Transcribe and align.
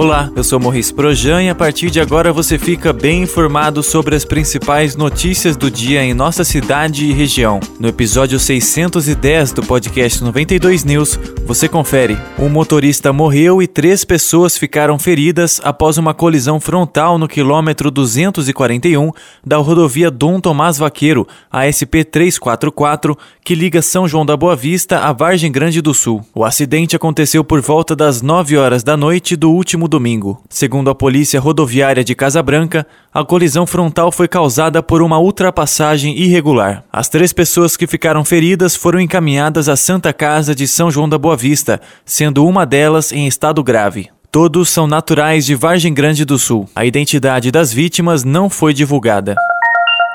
Olá, 0.00 0.32
eu 0.34 0.42
sou 0.42 0.58
Morris 0.58 0.90
Projan 0.90 1.42
e 1.42 1.50
a 1.50 1.54
partir 1.54 1.90
de 1.90 2.00
agora 2.00 2.32
você 2.32 2.58
fica 2.58 2.90
bem 2.90 3.24
informado 3.24 3.82
sobre 3.82 4.16
as 4.16 4.24
principais 4.24 4.96
notícias 4.96 5.58
do 5.58 5.70
dia 5.70 6.02
em 6.02 6.14
nossa 6.14 6.42
cidade 6.42 7.04
e 7.04 7.12
região. 7.12 7.60
No 7.78 7.86
episódio 7.86 8.38
610 8.38 9.52
do 9.52 9.62
podcast 9.62 10.24
92 10.24 10.84
News, 10.84 11.20
você 11.44 11.68
confere. 11.68 12.16
Um 12.38 12.48
motorista 12.48 13.12
morreu 13.12 13.60
e 13.60 13.66
três 13.66 14.02
pessoas 14.02 14.56
ficaram 14.56 14.98
feridas 14.98 15.60
após 15.62 15.98
uma 15.98 16.14
colisão 16.14 16.58
frontal 16.58 17.18
no 17.18 17.28
quilômetro 17.28 17.90
241 17.90 19.10
da 19.44 19.58
rodovia 19.58 20.10
Dom 20.10 20.40
Tomás 20.40 20.78
Vaqueiro, 20.78 21.28
a 21.52 21.68
SP 21.68 22.04
344, 22.04 23.18
que 23.44 23.54
liga 23.54 23.82
São 23.82 24.08
João 24.08 24.24
da 24.24 24.34
Boa 24.34 24.56
Vista 24.56 25.00
a 25.00 25.12
Vargem 25.12 25.52
Grande 25.52 25.82
do 25.82 25.92
Sul. 25.92 26.24
O 26.34 26.42
acidente 26.42 26.96
aconteceu 26.96 27.44
por 27.44 27.60
volta 27.60 27.94
das 27.94 28.22
9 28.22 28.56
horas 28.56 28.82
da 28.82 28.96
noite 28.96 29.36
do 29.36 29.50
último 29.50 29.89
domingo. 29.90 30.42
Segundo 30.48 30.88
a 30.88 30.94
Polícia 30.94 31.38
Rodoviária 31.38 32.02
de 32.02 32.14
Casabranca, 32.14 32.86
a 33.12 33.22
colisão 33.22 33.66
frontal 33.66 34.10
foi 34.10 34.26
causada 34.26 34.82
por 34.82 35.02
uma 35.02 35.18
ultrapassagem 35.18 36.16
irregular. 36.16 36.82
As 36.90 37.10
três 37.10 37.34
pessoas 37.34 37.76
que 37.76 37.86
ficaram 37.86 38.24
feridas 38.24 38.74
foram 38.74 38.98
encaminhadas 38.98 39.68
à 39.68 39.76
Santa 39.76 40.12
Casa 40.14 40.54
de 40.54 40.66
São 40.66 40.90
João 40.90 41.08
da 41.08 41.18
Boa 41.18 41.36
Vista, 41.36 41.78
sendo 42.06 42.46
uma 42.46 42.64
delas 42.64 43.12
em 43.12 43.26
estado 43.26 43.62
grave. 43.62 44.08
Todos 44.32 44.70
são 44.70 44.86
naturais 44.86 45.44
de 45.44 45.54
Vargem 45.54 45.92
Grande 45.92 46.24
do 46.24 46.38
Sul. 46.38 46.66
A 46.74 46.86
identidade 46.86 47.50
das 47.50 47.72
vítimas 47.72 48.24
não 48.24 48.48
foi 48.48 48.72
divulgada. 48.72 49.36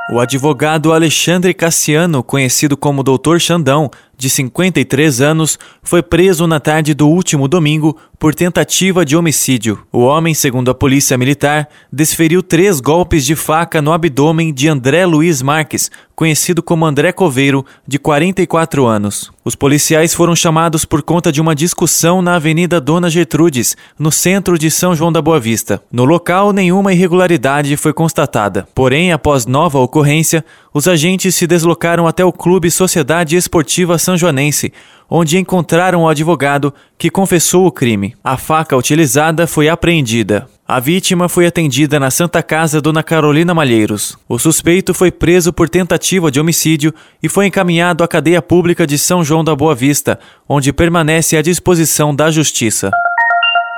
O 0.07 0.19
advogado 0.19 0.93
Alexandre 0.93 1.51
Cassiano, 1.51 2.21
conhecido 2.23 2.77
como 2.77 3.01
Dr. 3.01 3.39
Xandão, 3.39 3.89
de 4.17 4.29
53 4.29 5.21
anos, 5.21 5.59
foi 5.83 6.01
preso 6.01 6.47
na 6.47 6.59
tarde 6.59 6.93
do 6.93 7.07
último 7.07 7.47
domingo 7.47 7.97
por 8.17 8.33
tentativa 8.33 9.05
de 9.05 9.15
homicídio. 9.15 9.79
O 9.91 9.99
homem, 9.99 10.33
segundo 10.33 10.71
a 10.71 10.73
polícia 10.73 11.17
militar, 11.17 11.67
desferiu 11.91 12.41
três 12.41 12.79
golpes 12.79 13.25
de 13.25 13.35
faca 13.35 13.81
no 13.81 13.91
abdômen 13.91 14.53
de 14.53 14.67
André 14.67 15.05
Luiz 15.05 15.41
Marques, 15.41 15.91
conhecido 16.15 16.63
como 16.63 16.85
André 16.85 17.11
Coveiro, 17.11 17.65
de 17.87 17.99
44 17.99 18.85
anos. 18.85 19.31
Os 19.43 19.53
policiais 19.53 20.13
foram 20.13 20.35
chamados 20.35 20.85
por 20.85 21.03
conta 21.03 21.31
de 21.31 21.41
uma 21.41 21.53
discussão 21.53 22.21
na 22.21 22.35
Avenida 22.35 22.79
Dona 22.79 23.09
Gertrudes, 23.09 23.75
no 23.99 24.11
centro 24.11 24.57
de 24.57 24.71
São 24.71 24.95
João 24.95 25.11
da 25.11 25.21
Boa 25.21 25.39
Vista. 25.39 25.81
No 25.91 26.05
local, 26.05 26.53
nenhuma 26.53 26.93
irregularidade 26.93 27.75
foi 27.77 27.93
constatada. 27.93 28.67
Porém, 28.73 29.11
após 29.11 29.45
nova 29.45 29.77
ocorrência, 29.77 30.43
os 30.73 30.87
agentes 30.87 31.35
se 31.35 31.45
deslocaram 31.45 32.07
até 32.07 32.23
o 32.23 32.33
Clube 32.33 32.71
Sociedade 32.71 33.35
Esportiva 33.35 33.97
São 34.05 34.15
Joanense, 34.17 34.71
onde 35.09 35.37
encontraram 35.37 36.03
o 36.03 36.07
advogado 36.07 36.73
que 36.97 37.09
confessou 37.09 37.65
o 37.65 37.71
crime. 37.71 38.15
A 38.23 38.37
faca 38.37 38.77
utilizada 38.77 39.45
foi 39.47 39.67
apreendida. 39.67 40.47
A 40.67 40.79
vítima 40.79 41.29
foi 41.29 41.45
atendida 41.45 41.99
na 41.99 42.09
Santa 42.09 42.41
Casa 42.41 42.81
Dona 42.81 43.03
Carolina 43.03 43.53
Malheiros. 43.53 44.17
O 44.27 44.39
suspeito 44.39 44.93
foi 44.93 45.11
preso 45.11 45.53
por 45.53 45.69
tentativa 45.69 46.31
de 46.31 46.39
homicídio 46.39 46.93
e 47.21 47.29
foi 47.29 47.45
encaminhado 47.47 48.03
à 48.03 48.07
cadeia 48.07 48.41
pública 48.41 48.87
de 48.87 48.97
São 48.97 49.23
João 49.23 49.43
da 49.43 49.55
Boa 49.55 49.75
Vista, 49.75 50.19
onde 50.47 50.73
permanece 50.73 51.37
à 51.37 51.41
disposição 51.41 52.15
da 52.15 52.31
Justiça. 52.31 52.91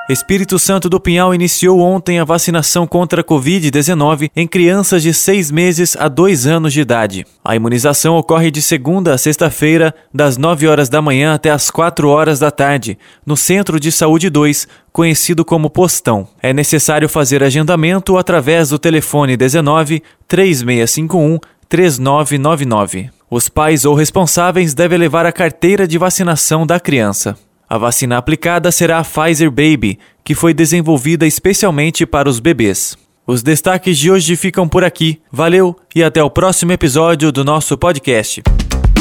Espírito 0.10 0.58
Santo 0.58 0.88
do 0.88 1.02
Pinhal 1.02 1.36
iniciou 1.36 1.82
ontem 1.82 2.18
a 2.18 2.24
vacinação 2.24 2.88
contra 2.88 3.20
a 3.20 3.24
Covid-19 3.26 4.32
em 4.34 4.48
crianças 4.48 5.04
de 5.04 5.14
6 5.14 5.52
meses 5.52 5.98
a 6.00 6.08
2 6.08 6.48
anos 6.48 6.72
de 6.72 6.80
idade. 6.80 7.26
A 7.44 7.58
imunização 7.58 8.16
ocorre 8.16 8.50
de 8.50 8.62
segunda 8.62 9.14
a 9.14 9.18
sexta-feira, 9.18 9.94
das 10.14 10.38
9 10.38 10.66
horas 10.66 10.88
da 10.88 11.02
manhã 11.02 11.34
até 11.34 11.52
as 11.52 11.70
4 11.70 12.08
horas 12.08 12.40
da 12.40 12.50
tarde, 12.50 12.98
no 13.26 13.36
Centro 13.36 13.82
de 13.82 13.92
Saúde 13.92 14.30
2, 14.30 14.66
conhecido 14.94 15.44
como 15.44 15.70
Postão. 15.70 16.26
É 16.42 16.54
necessário 16.54 17.10
fazer 17.10 17.44
agendamento 17.44 18.18
através 18.18 18.70
do 18.70 18.80
telefone 18.80 19.36
19 19.36 20.02
3651 20.26 21.38
3999. 21.68 23.10
Os 23.30 23.50
pais 23.50 23.84
ou 23.84 23.94
responsáveis 23.94 24.74
devem 24.74 24.98
levar 24.98 25.26
a 25.26 25.34
carteira 25.34 25.86
de 25.86 25.98
vacinação 25.98 26.66
da 26.66 26.80
criança. 26.80 27.38
A 27.70 27.78
vacina 27.78 28.18
aplicada 28.18 28.72
será 28.72 29.00
a 29.00 29.04
Pfizer 29.04 29.52
Baby, 29.52 30.00
que 30.24 30.34
foi 30.34 30.54
desenvolvida 30.54 31.28
especialmente 31.28 32.06
para 32.06 32.30
os 32.30 32.40
bebês. 32.40 32.98
Os 33.26 33.44
destaques 33.44 33.98
de 33.98 34.10
hoje 34.10 34.38
ficam 34.38 34.70
por 34.70 34.86
aqui. 34.86 35.20
Valeu 35.30 35.76
e 35.94 36.02
até 36.02 36.24
o 36.24 36.30
próximo 36.30 36.72
episódio 36.72 37.30
do 37.30 37.44
nosso 37.44 37.78
podcast. 37.78 38.42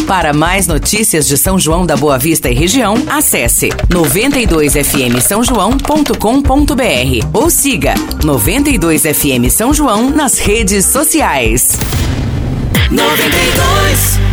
Para 0.09 0.33
mais 0.33 0.67
notícias 0.67 1.27
de 1.29 1.37
São 1.37 1.59
João 1.59 1.87
da 1.87 1.97
Boa 1.97 2.19
Vista 2.19 2.49
e 2.49 2.55
região, 2.55 2.95
acesse 3.09 3.69
92fm 3.89 5.21
São 5.21 5.45
João.com.br 5.45 6.13
ou 7.33 7.51
siga 7.51 7.95
92fm 8.21 9.49
São 9.49 9.73
João 9.73 10.11
nas 10.11 10.39
redes 10.39 10.87
sociais. 10.87 11.79
92 12.91 14.26